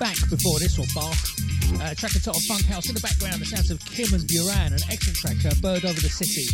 [0.00, 1.12] Back before this one, Bar.
[1.12, 5.18] Uh, track of Funkhaus in the background, the sounds of Kim and Buran, an excellent
[5.18, 6.48] track, uh, Bird Over the City.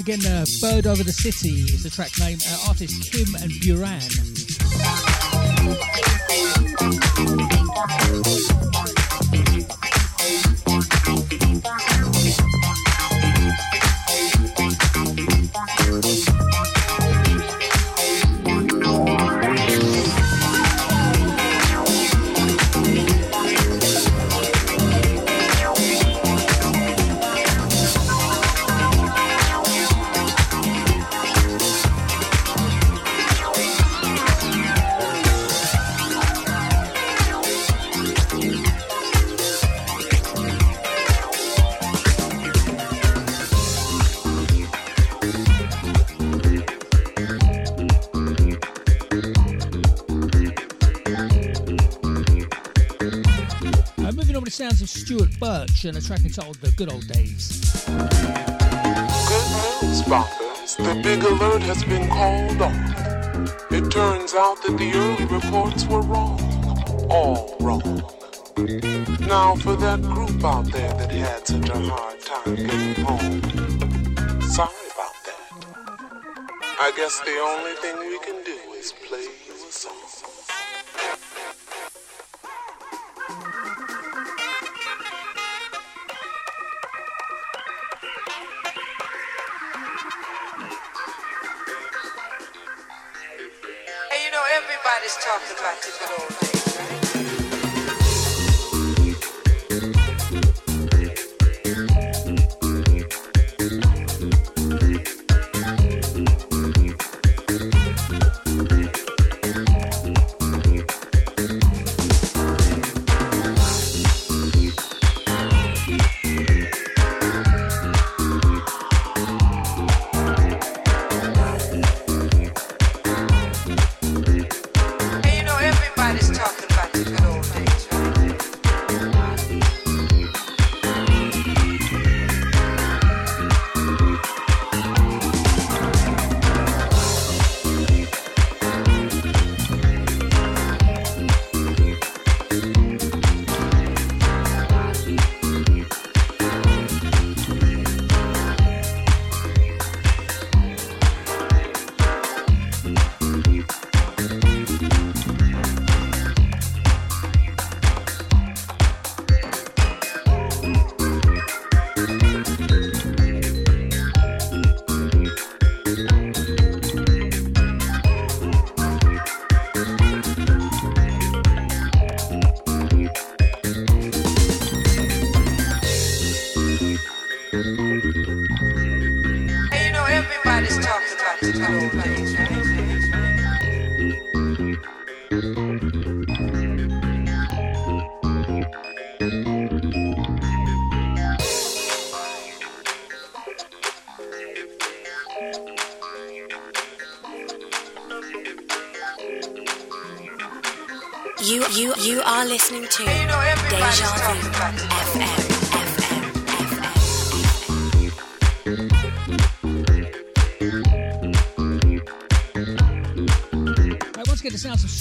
[0.00, 2.38] Again, uh, Bird Over the City is the track name.
[2.48, 4.39] Uh, artist Kim and Buran.
[55.50, 57.84] Birch and a track entitled The Good Old Days.
[57.84, 57.96] Good
[59.82, 60.76] news, Boppers.
[60.76, 63.72] The big alert has been called off.
[63.72, 66.40] It turns out that the early reports were wrong.
[67.10, 67.82] All wrong.
[69.26, 73.42] Now, for that group out there that had such a hard time getting home,
[74.42, 75.42] sorry about that.
[76.78, 78.19] I guess the only thing we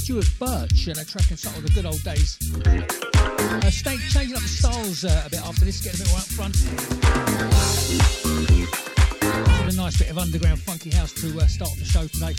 [0.10, 2.40] Stewart Birch and a track entitled The Good Old Days.
[2.66, 6.18] Uh, stay, changing up the styles uh, a bit after this, getting a bit more
[6.18, 6.56] up front.
[9.66, 12.34] With a nice bit of underground funky house to uh, start the show today.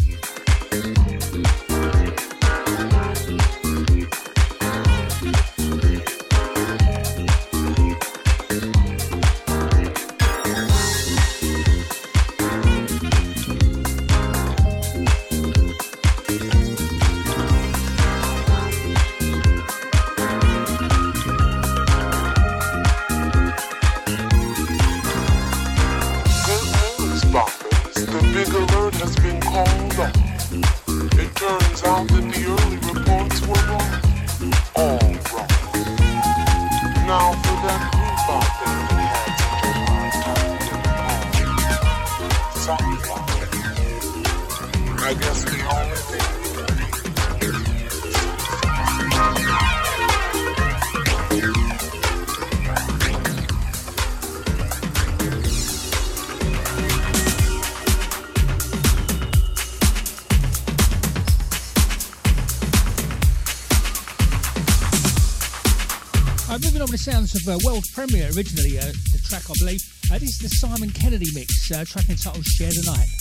[67.46, 69.80] Of uh, world premiere originally, uh, the track I believe.
[70.10, 73.19] Uh, this is the Simon Kennedy mix, uh, track entitled Share the Night.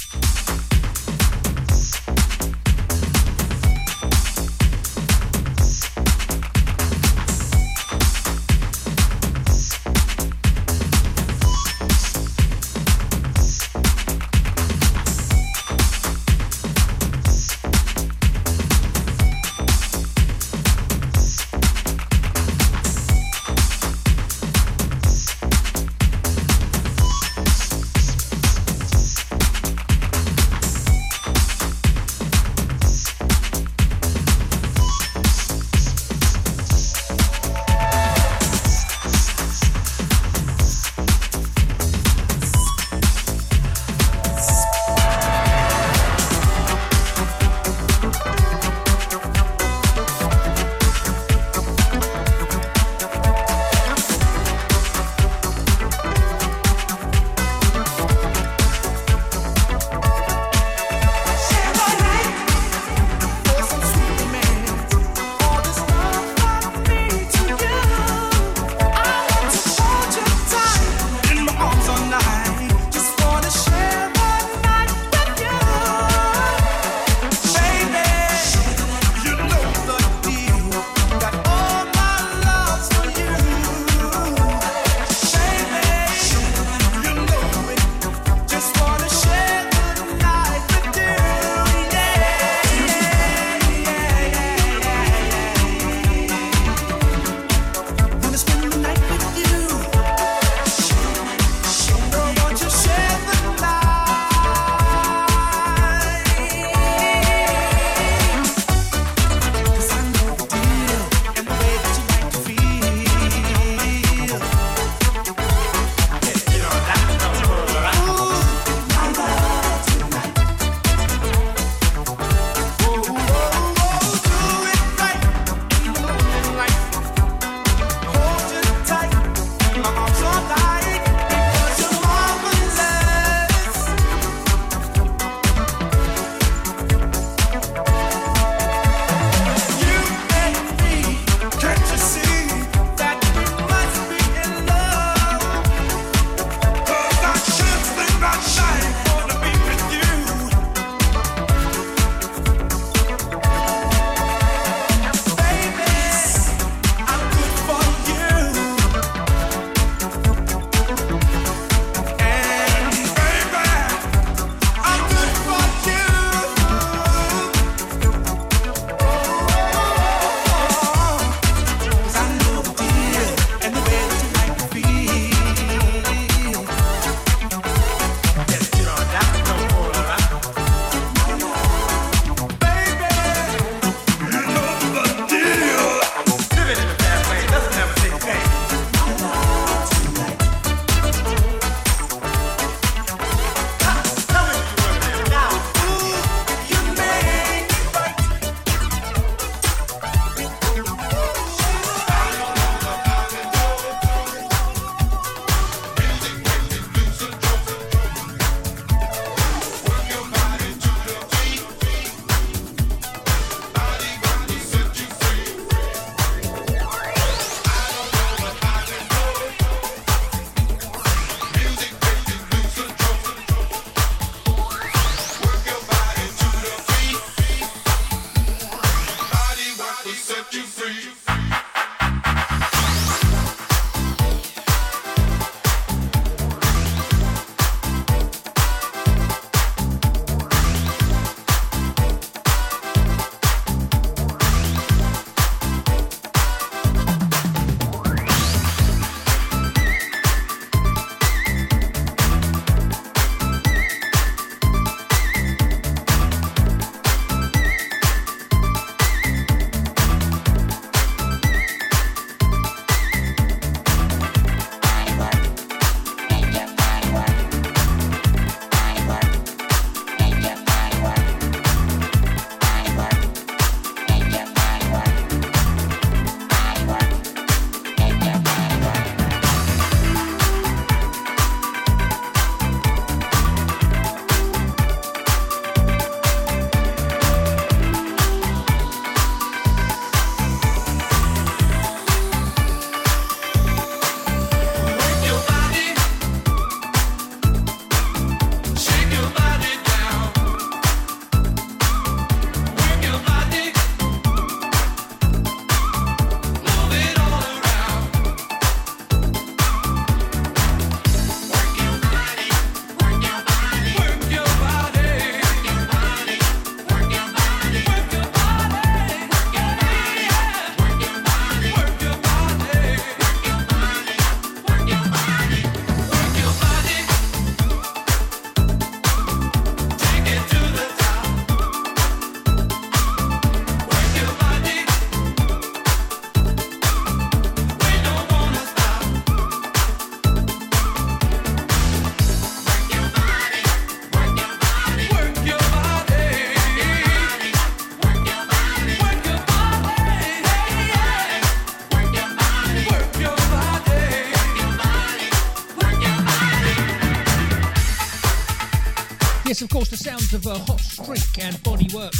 [359.79, 362.11] Course, the sounds of uh, Hot Streak and Body Work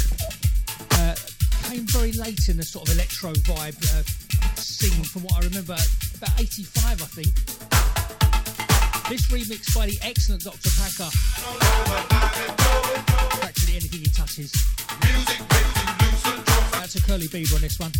[0.92, 1.14] uh,
[1.68, 4.02] came very late in the sort of electro vibe uh,
[4.54, 5.76] scene, from what I remember,
[6.16, 7.34] about 85, I think.
[9.10, 10.70] This remix by the excellent Dr.
[10.80, 11.10] Packer.
[13.40, 14.52] Practically anything he touches.
[16.80, 17.92] That's a curly beaver on this one.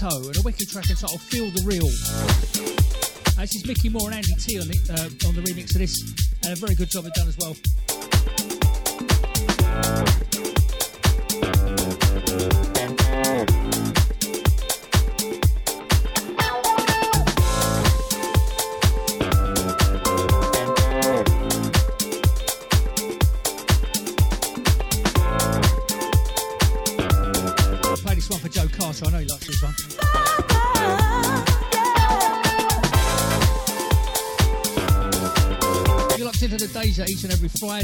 [0.00, 1.88] And a wicked track entitled Feel the Real.
[3.36, 6.14] This is Micky More and Andy Tee on the, uh, on the remix of this,
[6.44, 7.56] and a very good job they've done as well.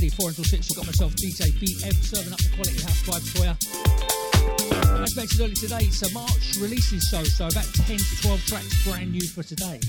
[0.05, 0.71] Friday, 4 until 6.
[0.71, 5.03] I've got myself DJ BM serving up the quality house vibes for you.
[5.03, 8.85] As mentioned earlier today, it's a March releases show, so about 10 to 12 tracks
[8.85, 9.81] brand new for today.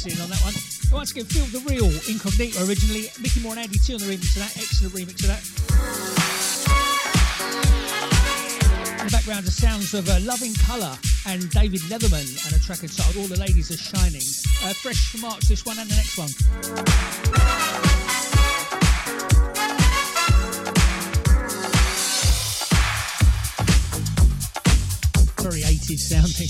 [0.00, 0.54] Uh, on that one.
[0.90, 3.12] Once again, Feel the Real, Incognito originally.
[3.20, 4.56] Micky More and Andy Tee on the remix of that.
[4.56, 5.44] Excellent remix of that.
[8.96, 12.58] In the background, the sounds of uh, Love In Colour and David Leatherman and a
[12.64, 14.24] track entitled All the Ladies Are Shining.
[14.64, 16.32] Uh, fresh for March, this one and the next one.
[25.44, 26.48] very 80s sounding.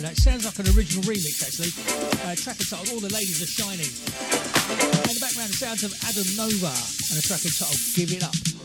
[0.00, 0.16] A that.
[0.16, 1.72] Sounds like an original remix, actually.
[2.22, 3.90] Uh, track entitled All the Ladies Are Shining.
[5.08, 6.74] In the background, the sounds of Adam Nova
[7.10, 8.57] and a track entitled Give It Up.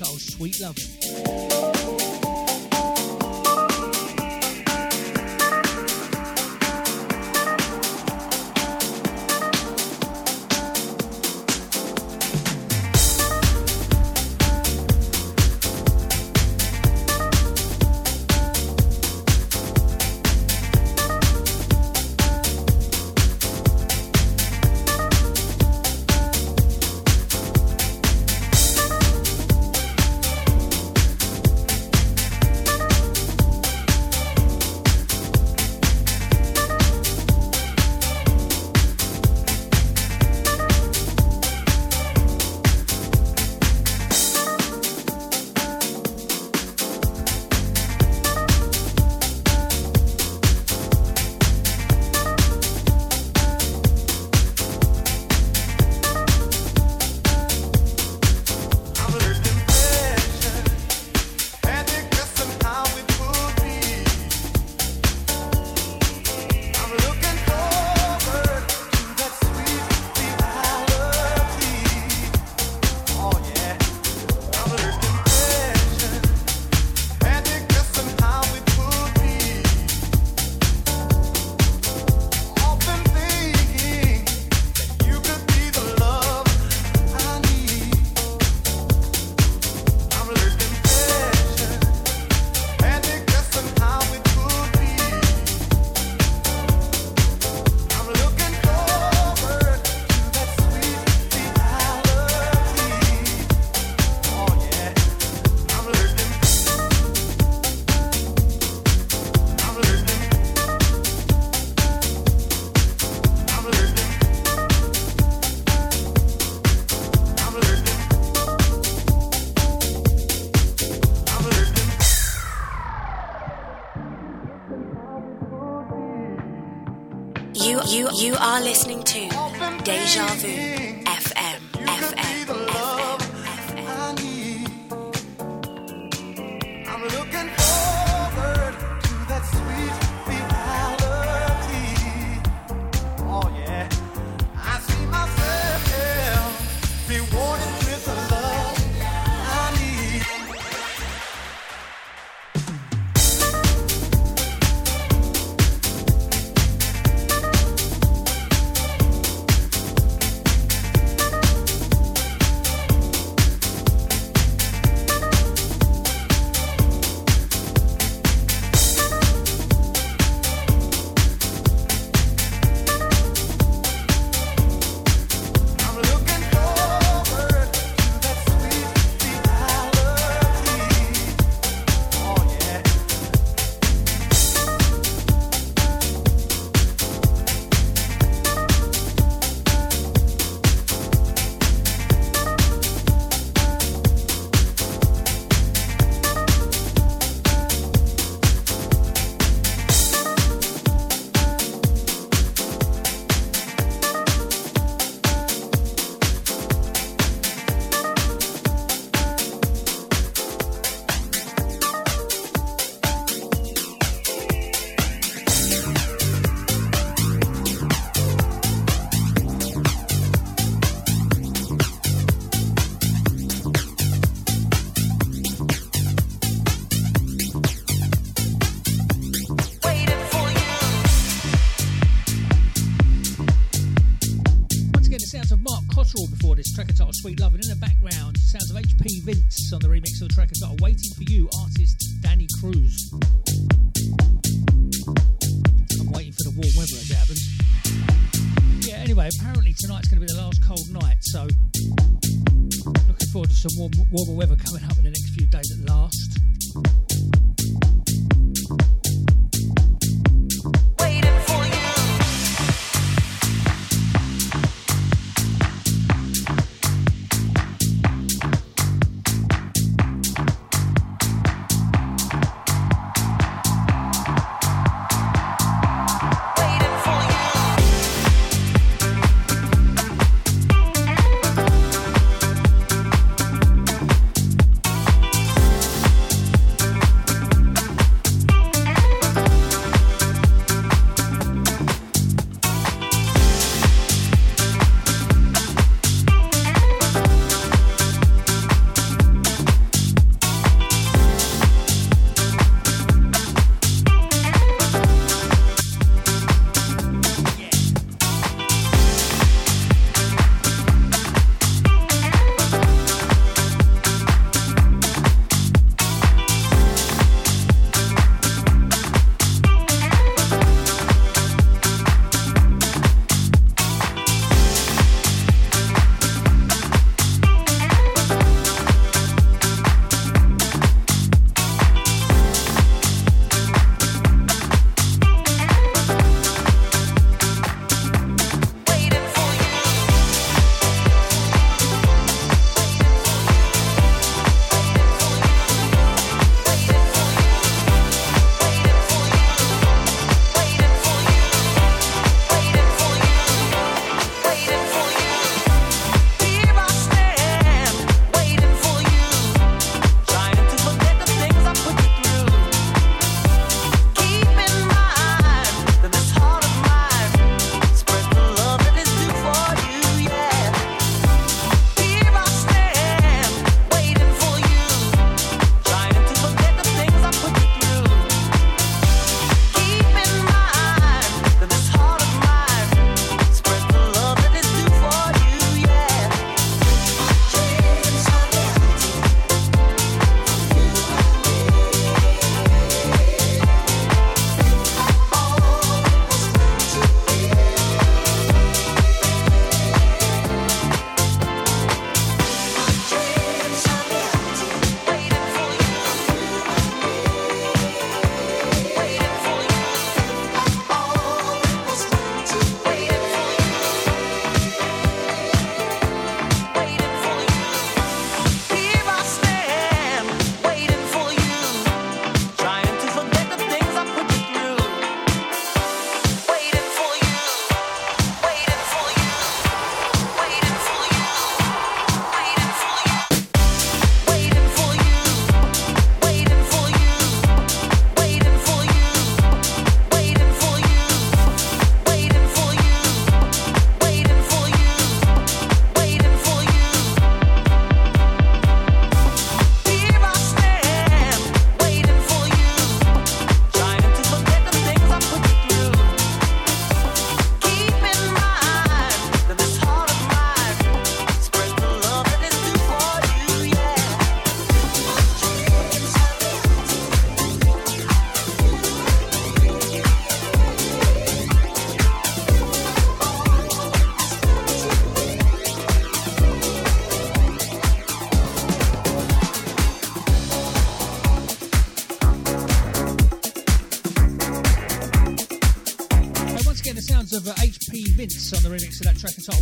[0.00, 0.99] Entitled Sweet Loving.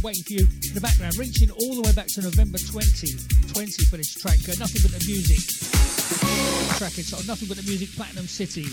[0.09, 3.99] Waiting for You in the background, reaching all the way back to November 2020 for
[3.99, 4.41] this track.
[4.49, 5.37] Uh, Nothing But the Music.
[6.81, 8.65] Track entitled Nothing But the Music Platinum City.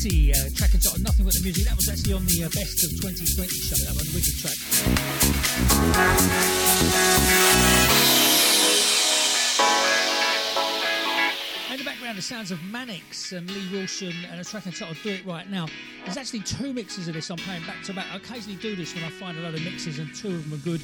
[0.00, 1.66] City, uh, track entitled Nothing But the Music.
[1.66, 3.76] That was actually on the uh, Best of 2020 show.
[3.84, 4.56] That was a wicked track.
[11.70, 15.10] In the background, the sounds of Mannix and Lee Wilson and a track entitled Do
[15.10, 15.68] It Right Now.
[16.06, 18.06] There's actually two mixes of this I'm playing back to back.
[18.10, 20.58] I occasionally do this when I find a lot of mixes and two of them
[20.58, 20.80] are good.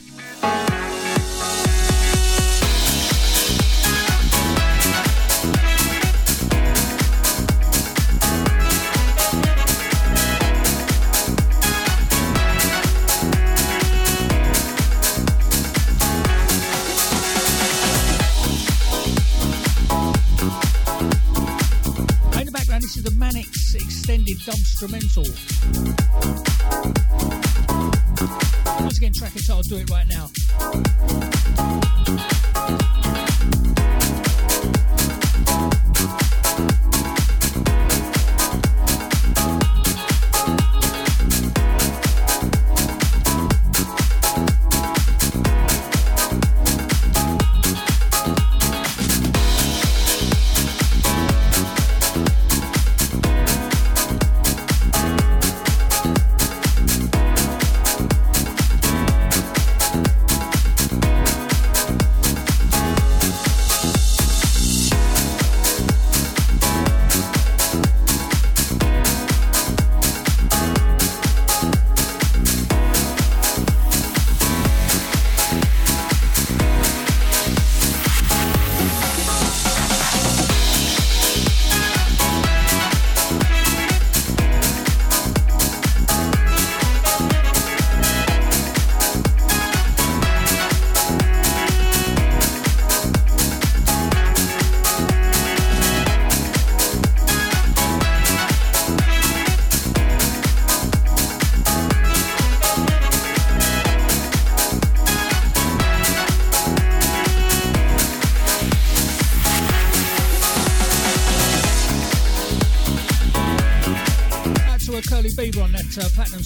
[24.47, 25.27] dubstrumental.
[28.81, 30.06] Once again, track entitled Do It Right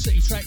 [0.00, 0.39] city try.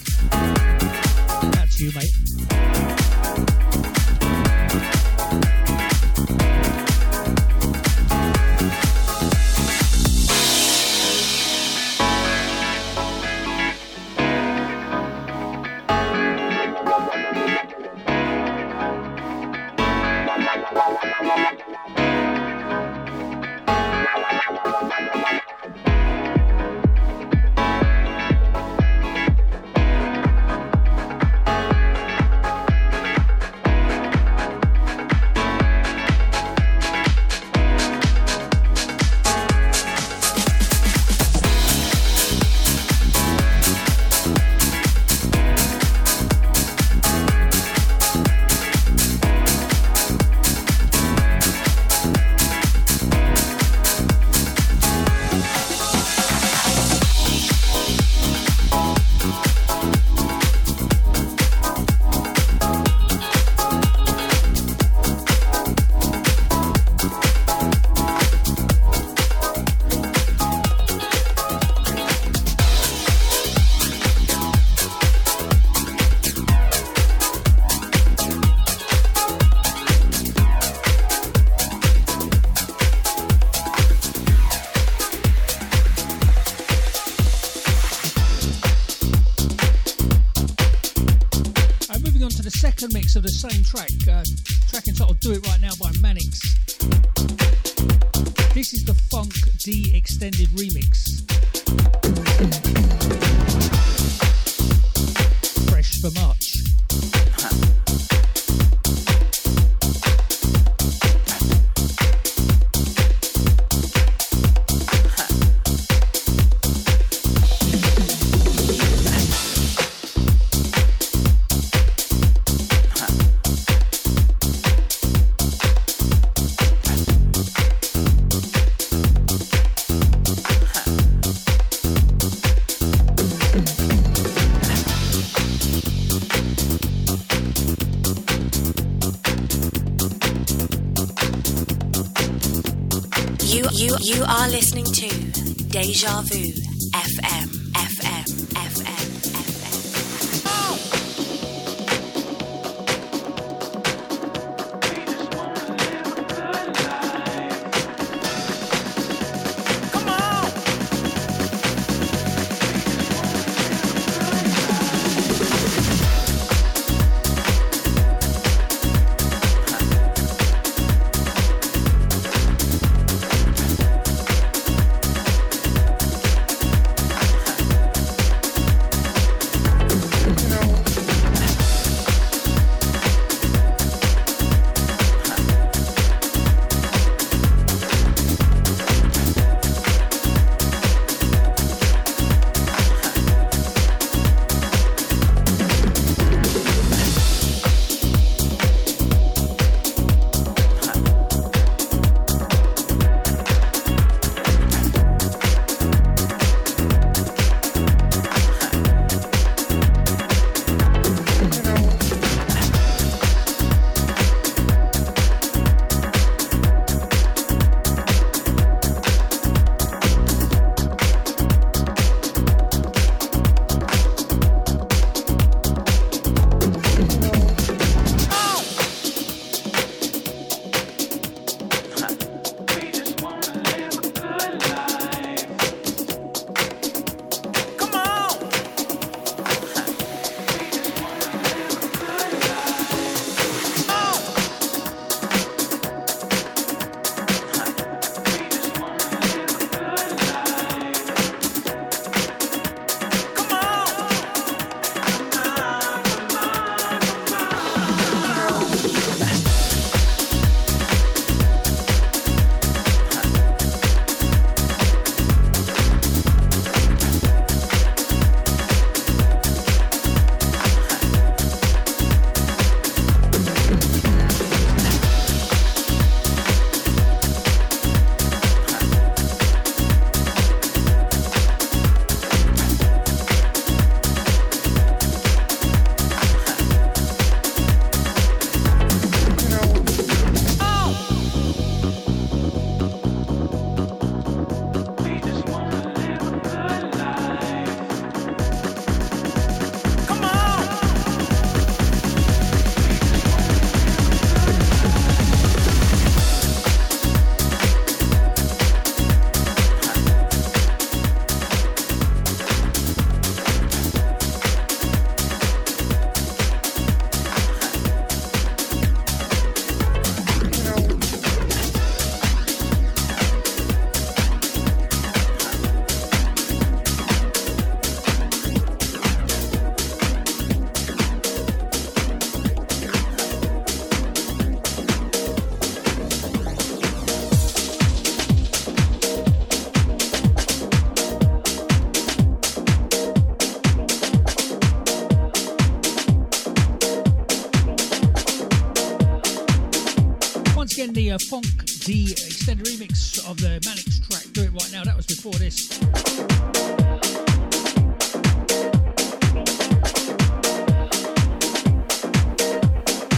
[351.14, 354.24] Uh, Phonk D extended remix of the Mannix track.
[354.32, 354.82] Do it right now.
[354.82, 355.78] That was before this.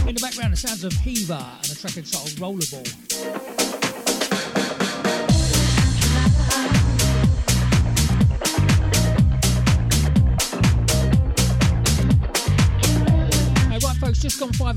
[0.06, 3.15] In the background, the sounds of Hiva and a track entitled Rollerball.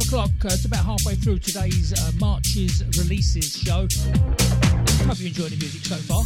[0.10, 0.32] O'clock.
[0.44, 3.88] Uh, it's about halfway through today's uh, March's releases show.
[5.06, 6.24] Hope you enjoyed the music so far.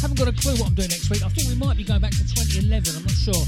[0.00, 1.22] Haven't got a clue what I'm doing next week.
[1.22, 2.96] I think we might be going back to 2011.
[2.96, 3.44] I'm not sure.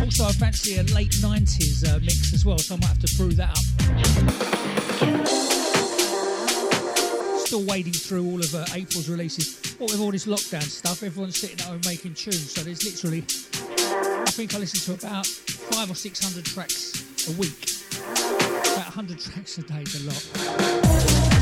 [0.00, 3.16] Also, I fancy a late 90s uh, mix as well, so I might have to
[3.18, 3.50] brew that
[5.52, 5.57] up.
[7.48, 9.74] Still wading through all of uh, April's releases.
[9.78, 13.20] What with all this lockdown stuff, everyone's sitting at home making tunes, so there's literally,
[13.20, 17.72] I think I listen to about five or six hundred tracks a week.
[18.74, 21.37] About 100 tracks a day is a lot.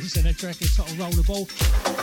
[0.00, 1.12] This and a track entitled Rollerball.
[1.12, 1.44] In the ball.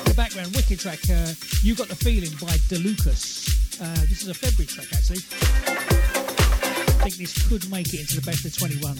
[0.05, 3.49] The background, wicked track, uh, You Got the Feeling by Da Lukas.
[3.81, 5.19] Uh, this is a February track, actually.
[5.67, 8.95] I think this could make it into the best of 21.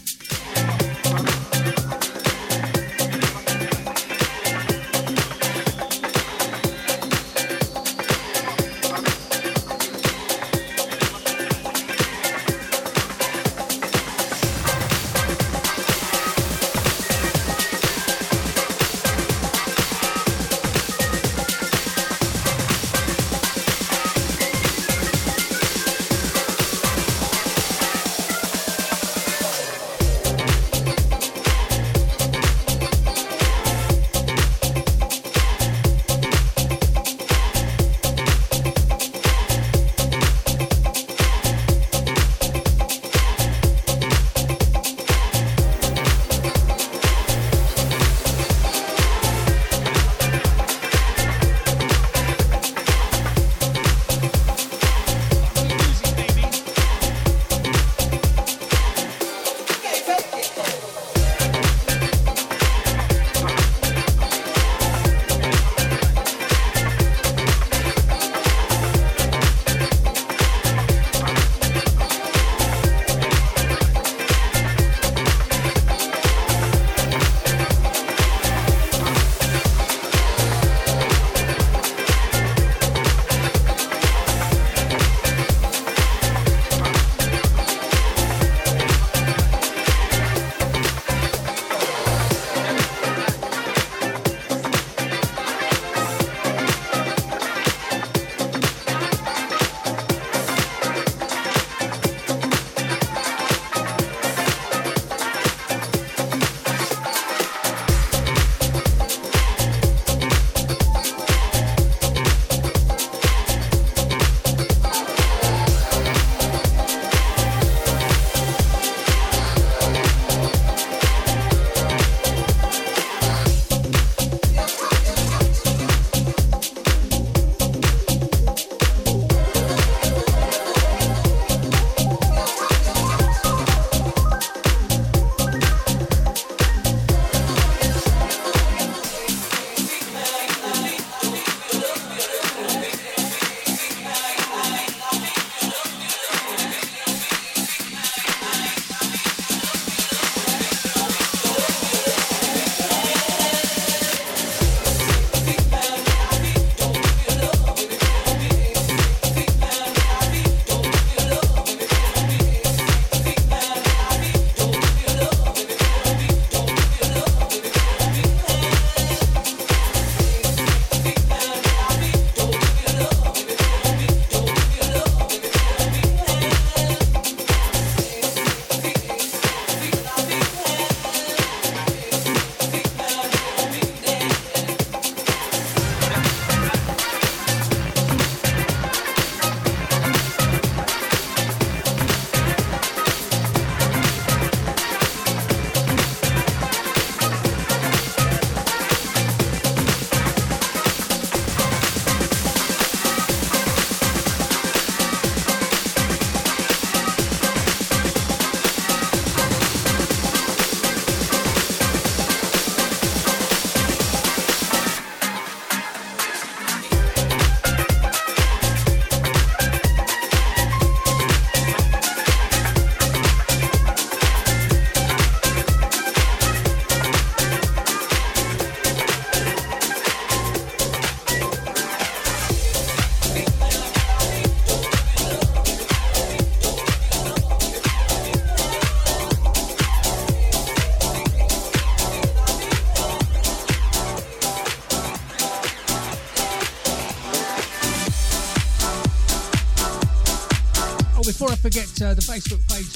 [252.12, 252.92] Uh, the Facebook page,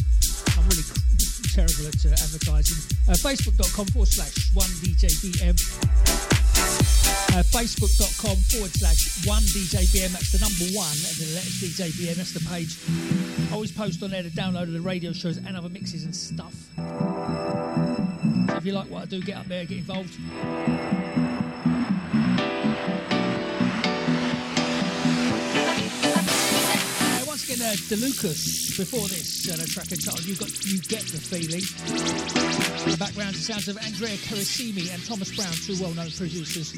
[0.59, 0.83] I'm really
[1.55, 2.75] terrible at uh, advertising.
[3.07, 5.55] Uh, Facebook.com forward slash 1DJBM.
[7.31, 10.11] Uh, Facebook.com forward slash 1DJBM.
[10.11, 12.15] That's the number one, and the letters DJBM.
[12.15, 12.75] That's the page.
[13.49, 16.13] I always post on there the download of the radio shows and other mixes and
[16.13, 16.53] stuff.
[16.75, 20.19] So if you like what I do, get up there, get involved.
[27.75, 31.61] Da Lukas, before this, uh, track entitled You, Got, you Get the Feeling.
[32.85, 36.71] In the background, sounds of Andrea Carissimi and Thomas Brown, two well known producers.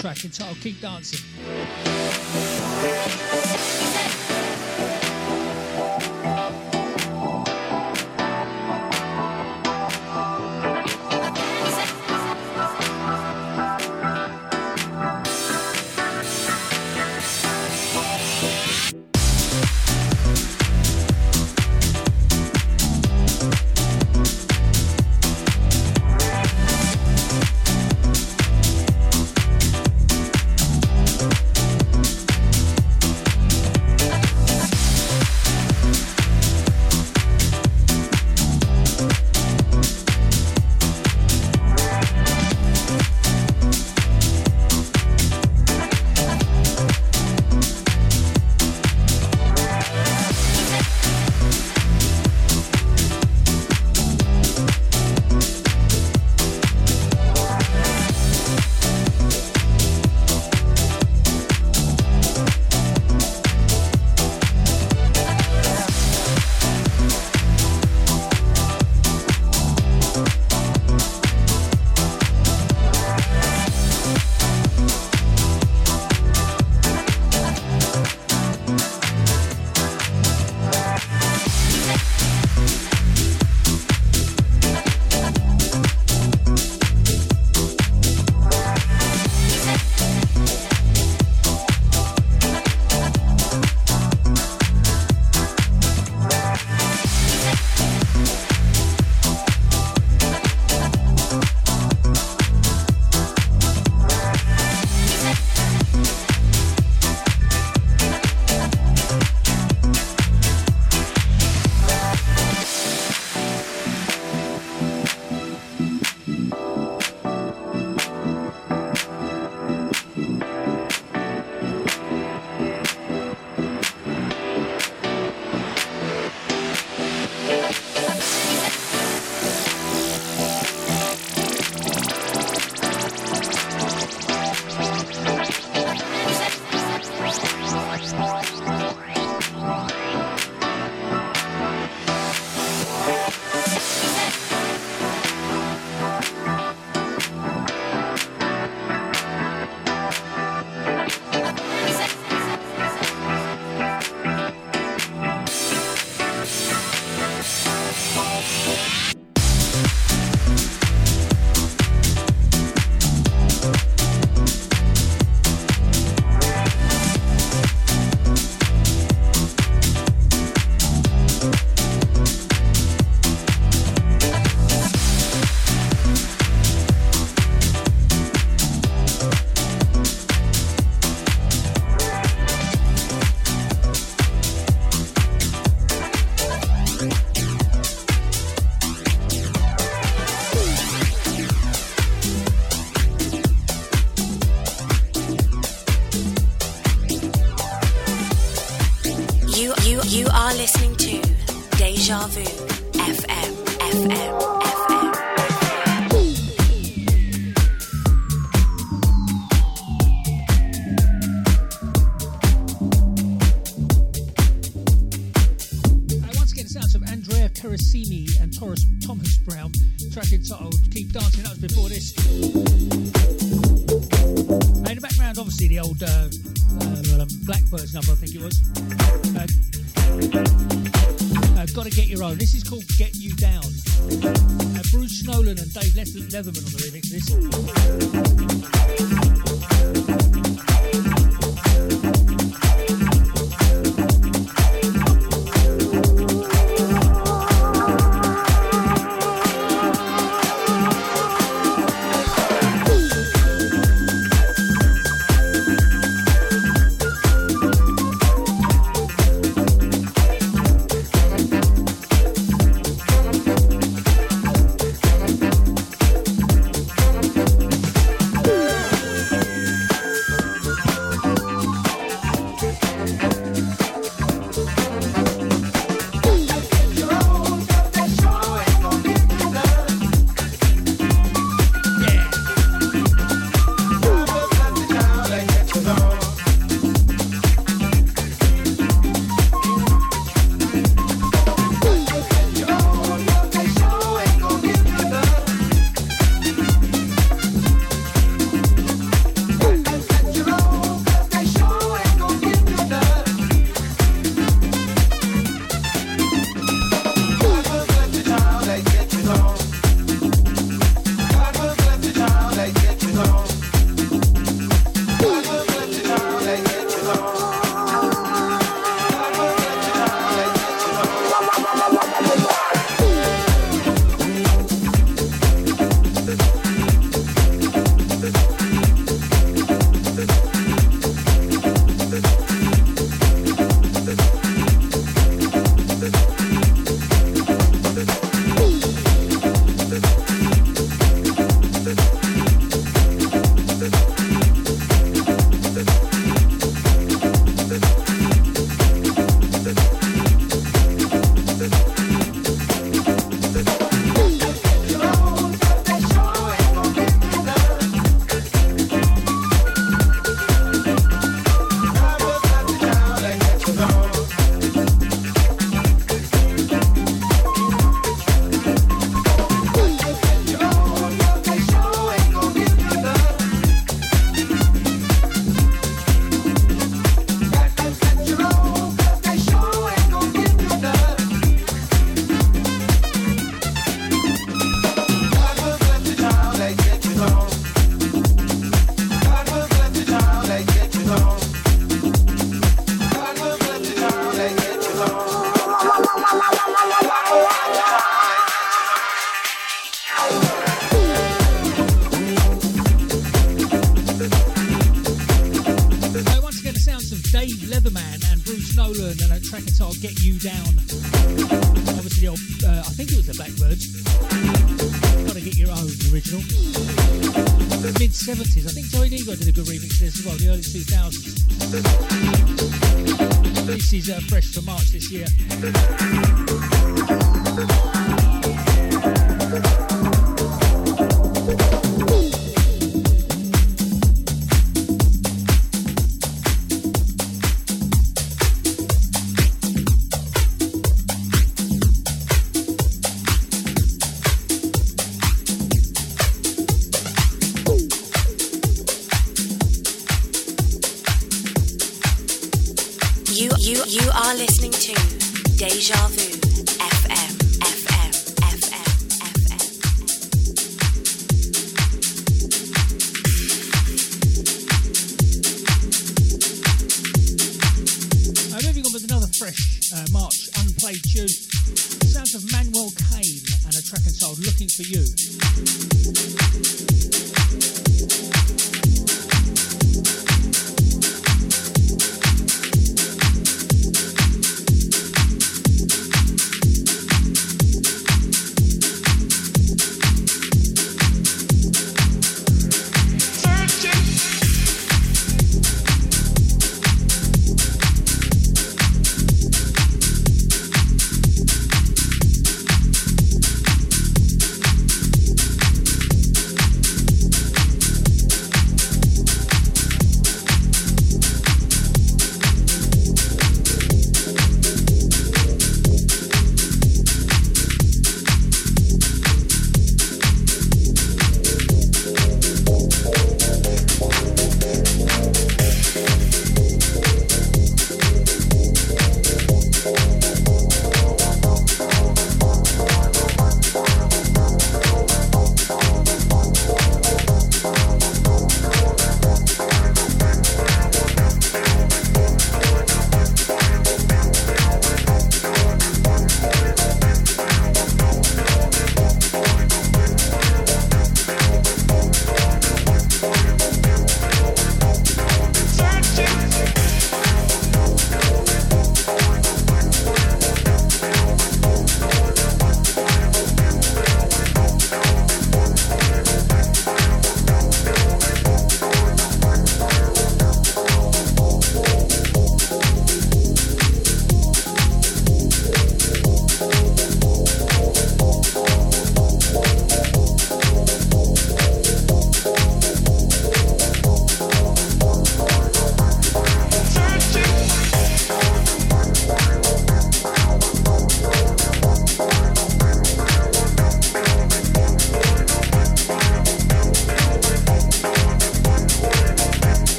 [0.00, 1.20] Track entitled Keep Dancing.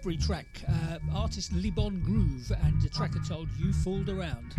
[0.00, 4.54] February track, uh, artist Le Bon Groove, and the track entitled You Fooled Around.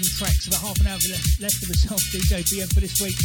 [0.00, 3.16] Seven tracks, about half an hour left, left of myself, DJ BM, for this week.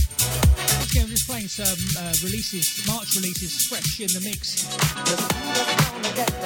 [0.84, 4.66] Okay, I'm just playing some uh, releases, March releases, fresh in the mix.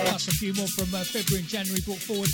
[0.06, 2.30] Plus a few more from uh, February and January brought forward.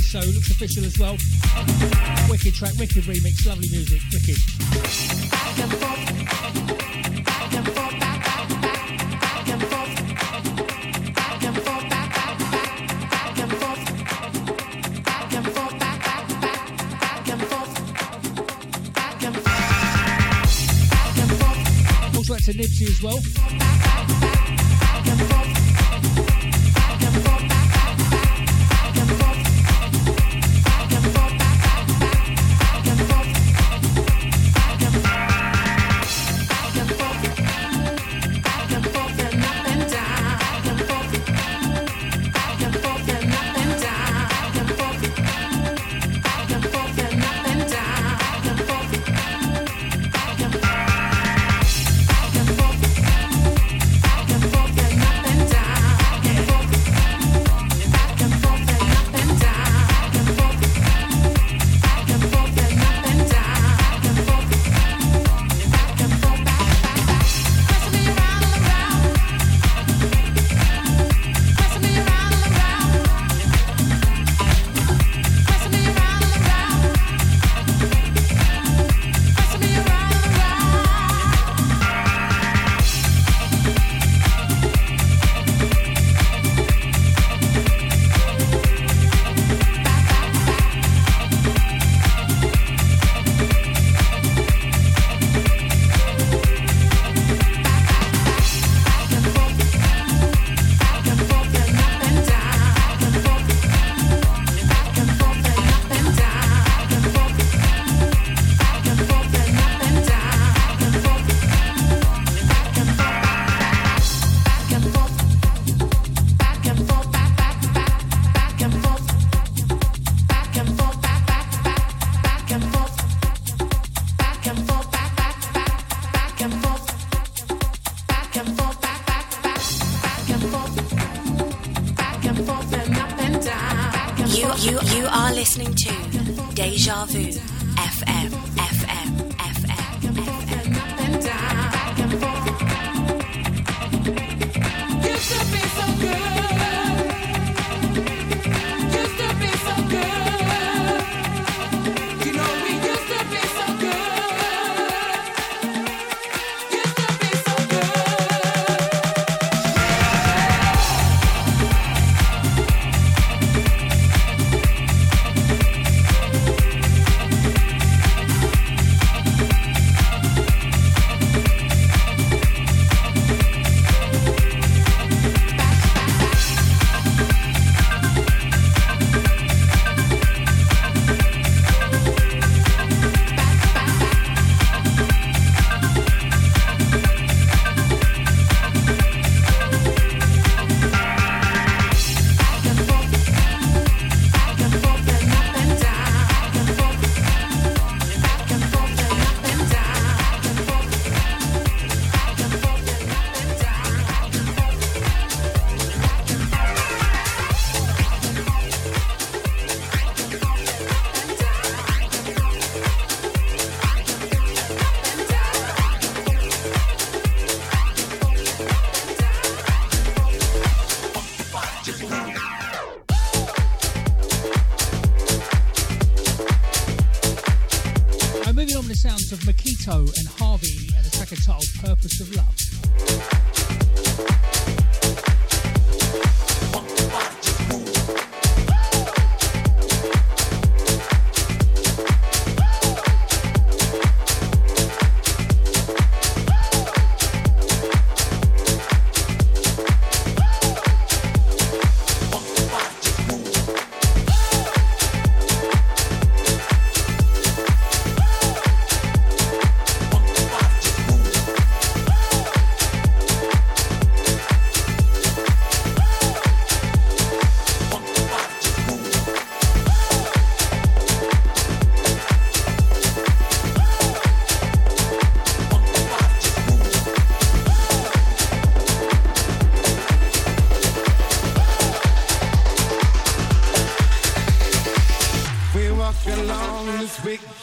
[0.00, 1.16] This, so it looks official as well.
[2.28, 4.36] Wicked track, wicked remix, lovely music, wicked.
[22.40, 23.49] To as well.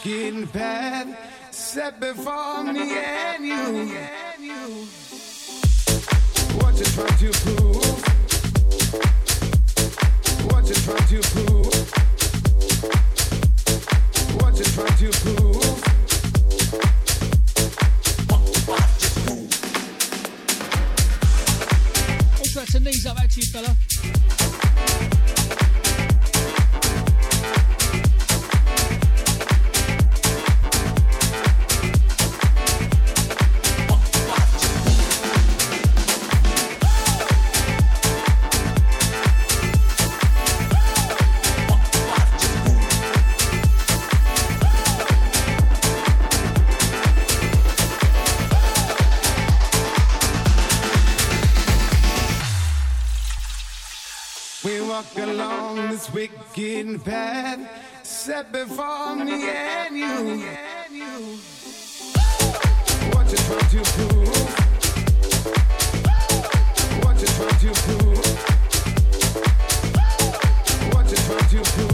[0.04, 1.08] Wicked path
[1.50, 4.86] set before me and you.
[6.56, 8.04] What you trying to prove?
[10.50, 11.74] What you trying to prove?
[14.40, 15.84] What you trying to prove?
[22.38, 23.87] Also, that's a knees up to you, fella.
[56.12, 57.58] Wicked path
[58.02, 61.38] set before me and you.
[63.12, 64.28] What you trying to prove?
[67.04, 68.26] What you trying to prove?
[70.94, 71.87] What you trying to prove?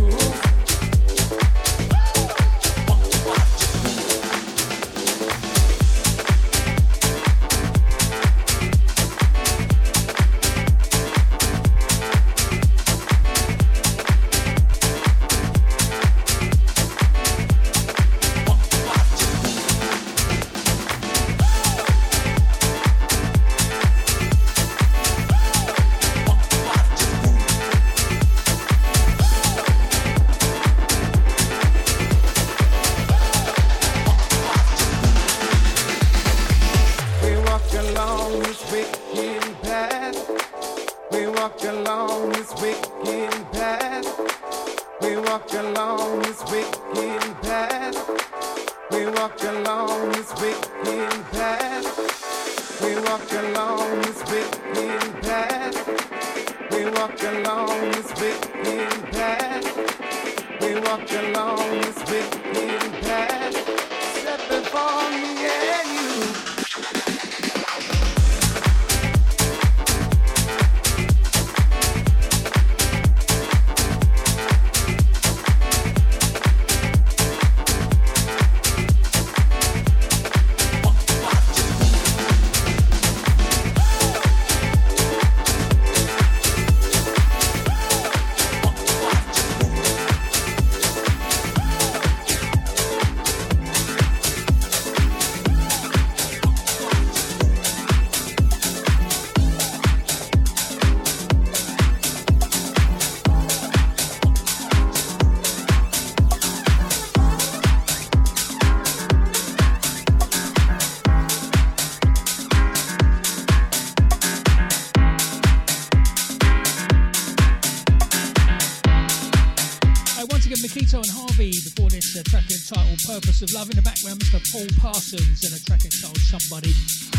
[122.17, 123.71] Uh, track entitled Purpose of Love.
[123.71, 124.39] In the background, Mr.
[124.53, 126.73] Paul Parsons and a track entitled Somebody.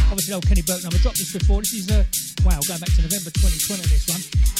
[0.07, 1.61] Obviously, old Kenny Burke number dropped this before.
[1.61, 2.05] This is, a,
[2.47, 4.54] wow, going back to November 2020, this one.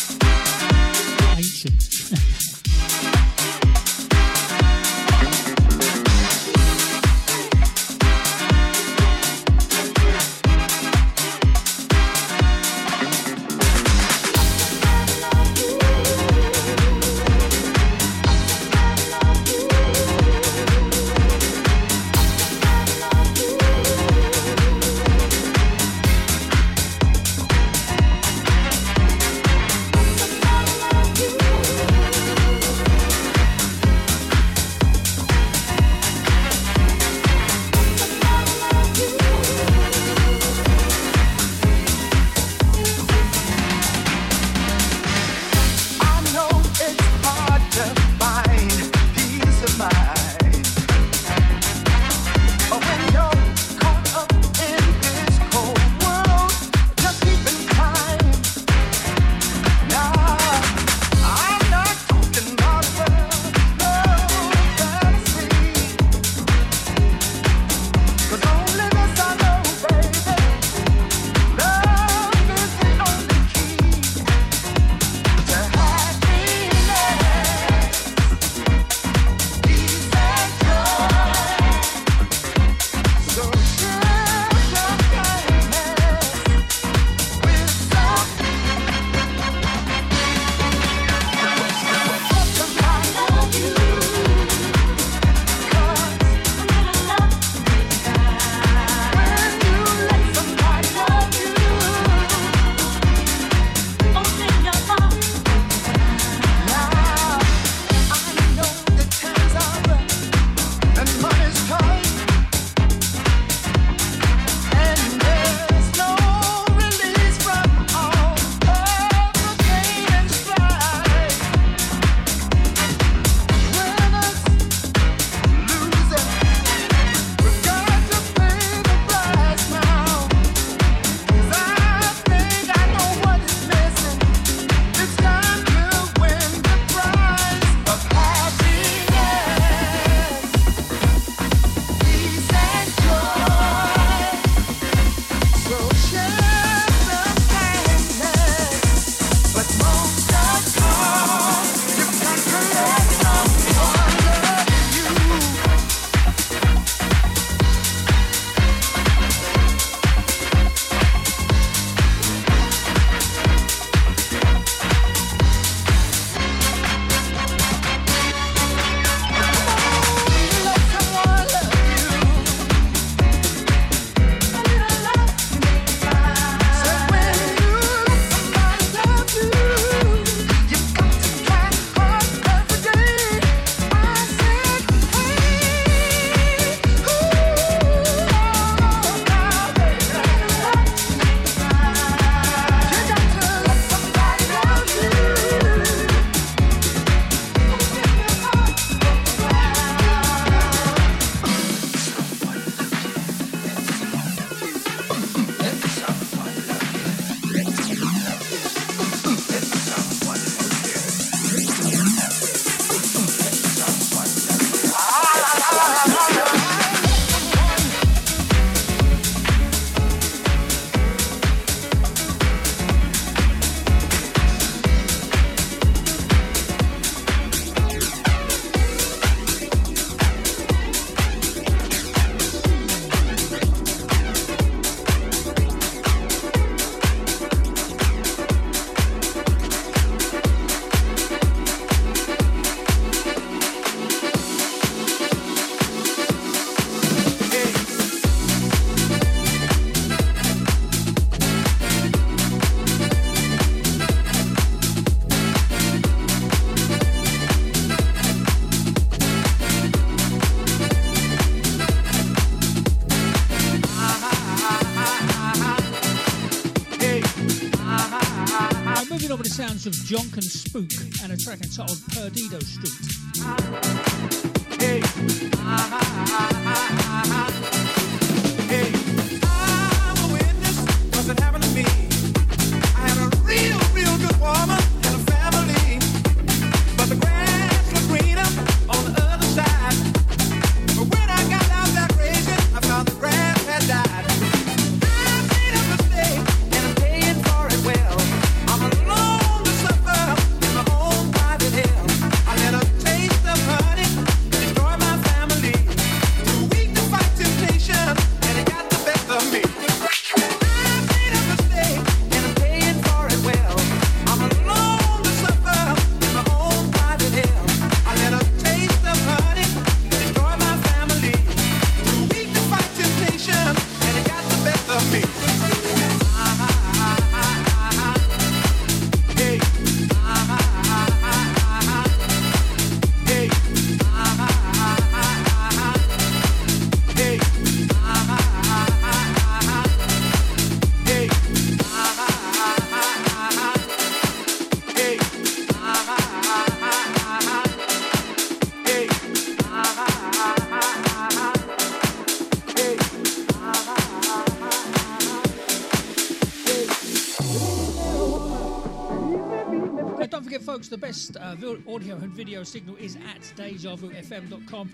[362.06, 364.91] audio and video signal is at DejaVuFM.com.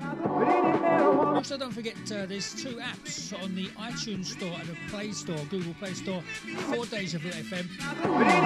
[1.35, 5.43] Also, don't forget uh, there's two apps on the iTunes Store and the Play Store,
[5.49, 7.67] Google Play Store, for Deja Vu FM.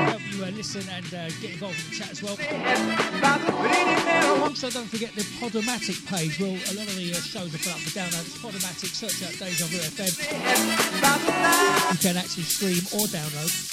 [0.10, 2.36] Help you uh, listen and uh, get involved in the chat as well.
[4.42, 6.40] Also, don't forget the Podomatic page.
[6.40, 9.38] Well, a lot of the uh, shows are put up for it's Podomatic, search out
[9.38, 10.10] Deja Vu FM.
[11.92, 13.65] You can actually stream or download.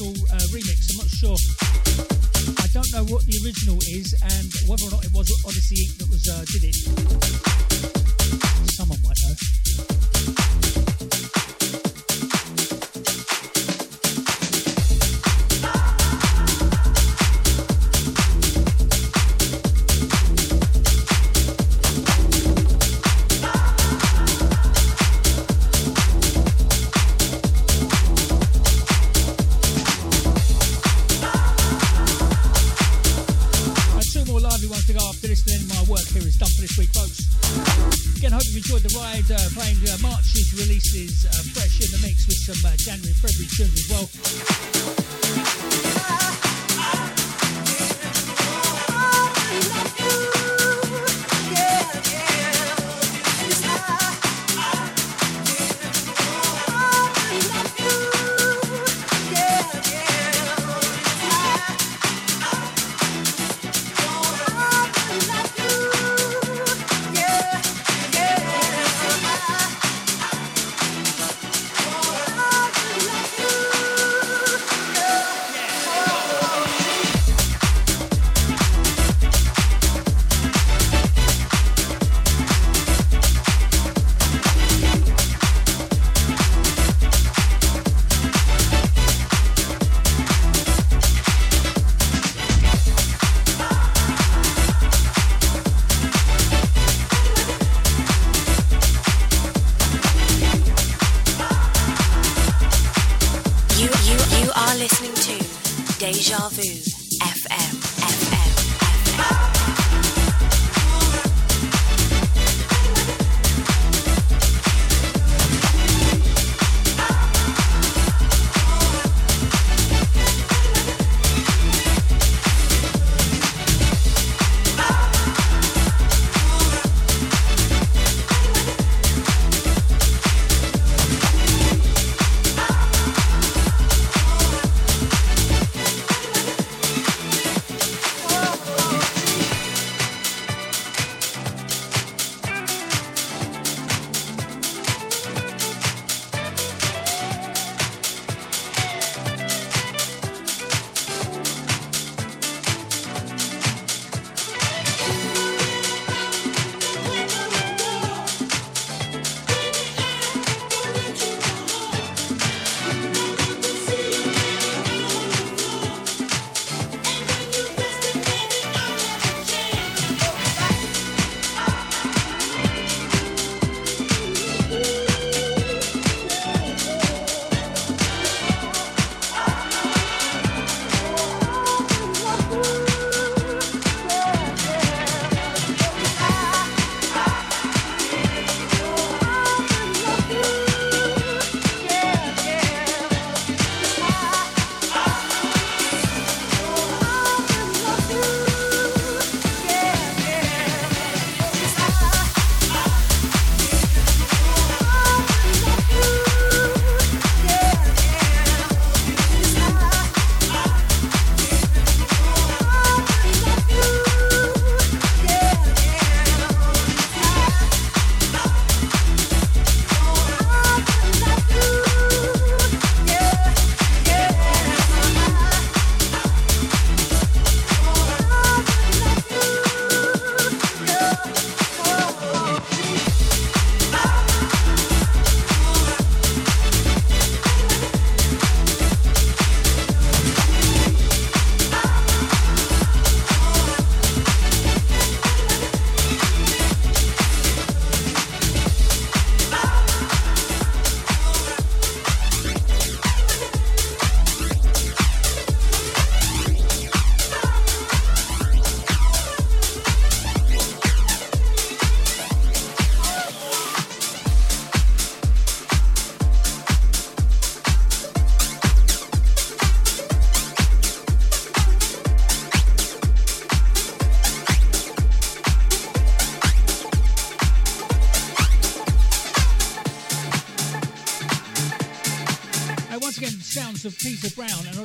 [0.00, 0.39] special uh,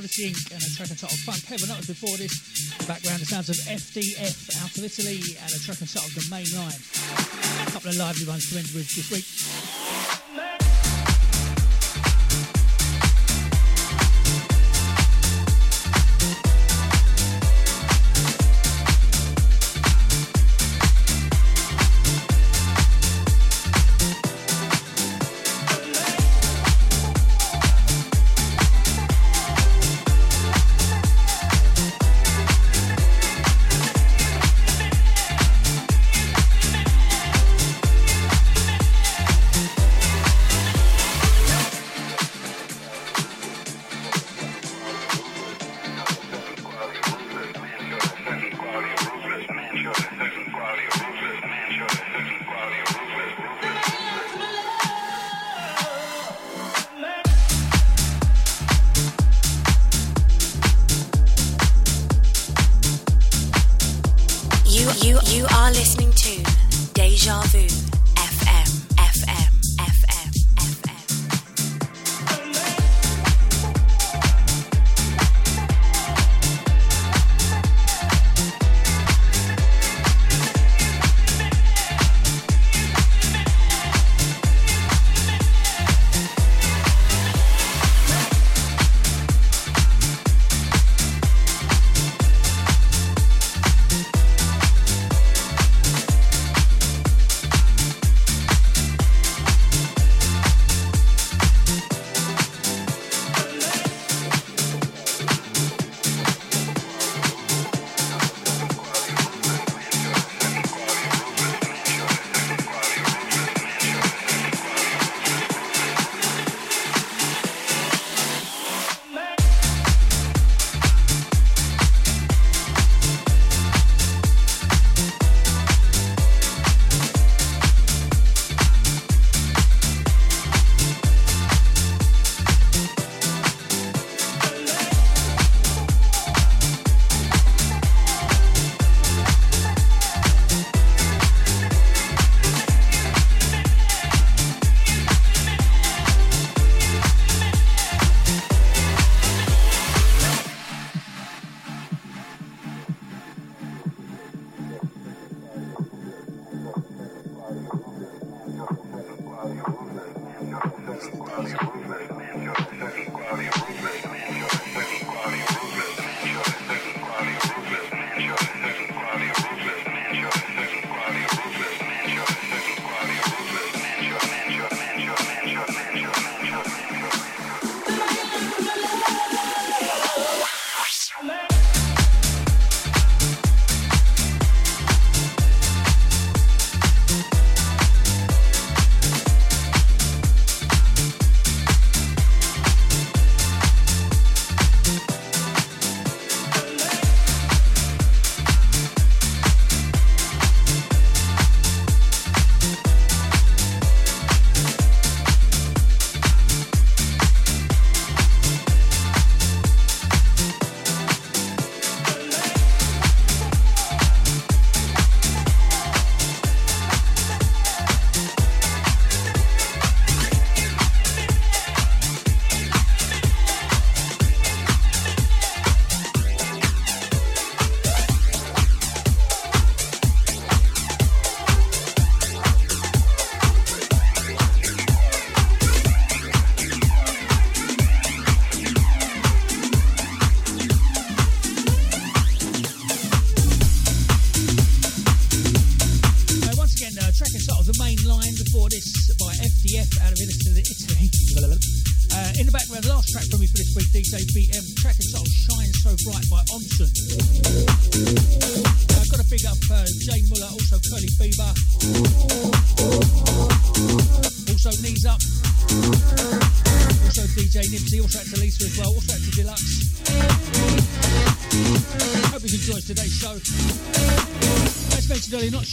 [0.05, 0.53] Odyssey Inc.
[0.53, 1.67] and a track entitled Funk Heaven.
[1.67, 2.77] That was before this.
[2.85, 6.77] Background, the sounds of FDF out of Italy and a track entitled The Main Line.
[7.65, 9.25] A couple of lively ones to end with this week.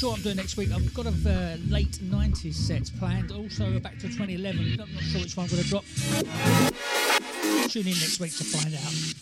[0.03, 0.73] Sure what I'm doing next week.
[0.73, 4.81] I've got a uh, late 90s set planned, also back to 2011.
[4.81, 5.85] I'm not sure which one I'm going to drop.
[7.69, 9.22] Tune in next week to find out.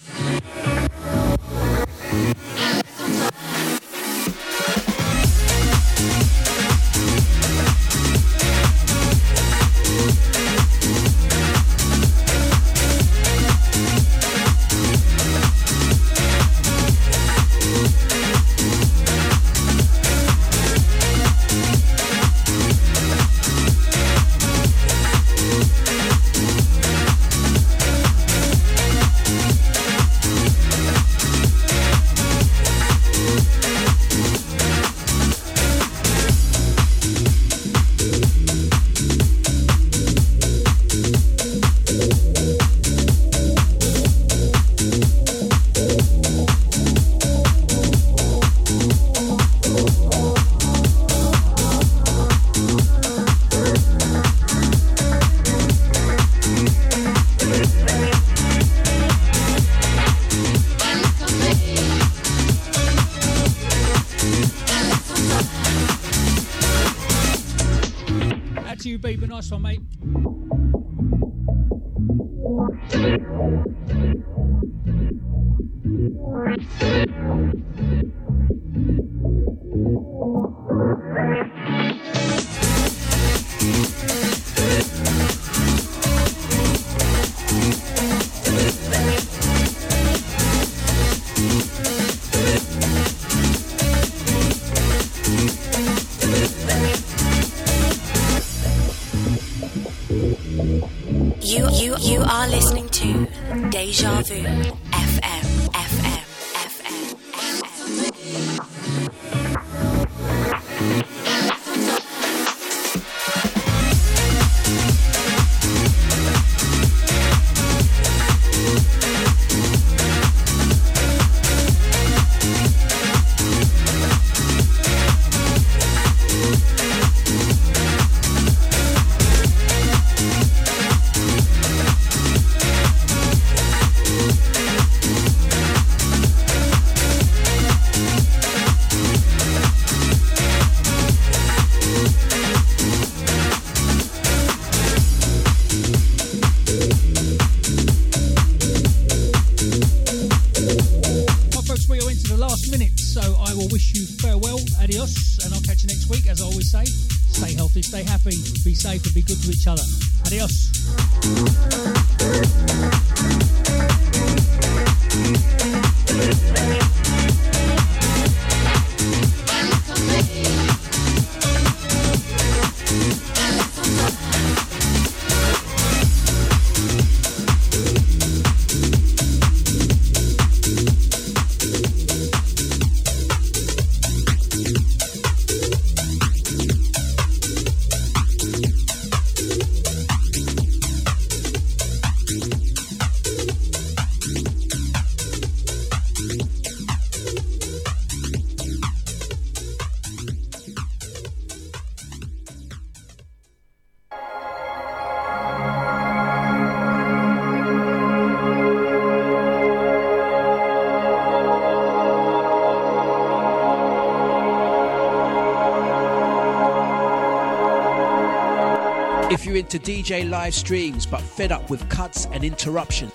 [219.73, 223.13] If DJ live streams but fed up with cuts and interruptions,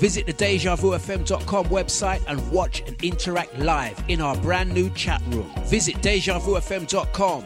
[0.00, 5.50] visit the DejaVuFM.com website and watch and interact live in our brand new chat room.
[5.64, 7.44] Visit DejaVuFM.com.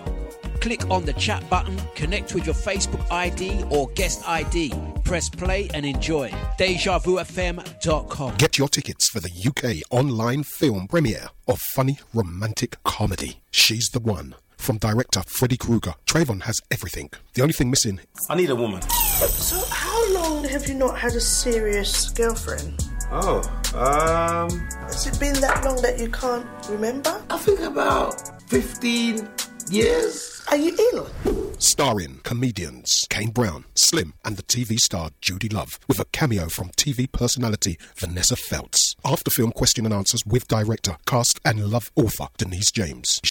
[0.60, 4.72] Click on the chat button, connect with your Facebook ID or guest ID.
[5.02, 6.30] Press play and enjoy.
[6.58, 8.36] DejaVuFM.com.
[8.36, 13.40] Get your tickets for the UK online film premiere of funny romantic comedy.
[13.50, 14.36] She's the one.
[14.64, 17.10] From director Freddy Krueger, Trayvon has everything.
[17.34, 18.00] The only thing missing
[18.30, 18.80] I need a woman.
[18.80, 22.82] So, how long have you not had a serious girlfriend?
[23.12, 23.42] Oh,
[23.74, 27.22] um, Has it been that long that you can't remember?
[27.28, 29.28] I think about 15
[29.68, 30.42] years.
[30.48, 31.10] Are you ill?
[31.58, 36.68] starring comedians Kane Brown, Slim, and the TV star Judi Love, with a cameo from
[36.70, 38.94] TV personality Vanessa Feltz.
[39.04, 43.22] After film question and answers with director, cast, and love author Denise James.